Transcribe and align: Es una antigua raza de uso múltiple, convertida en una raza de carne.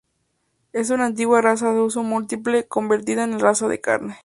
Es 0.73 0.89
una 0.89 1.05
antigua 1.05 1.41
raza 1.41 1.71
de 1.75 1.79
uso 1.79 2.01
múltiple, 2.01 2.67
convertida 2.67 3.23
en 3.23 3.35
una 3.35 3.37
raza 3.43 3.67
de 3.67 3.81
carne. 3.81 4.17